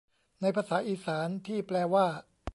[0.41, 2.05] ในภาษาอีสานที่แปลว่า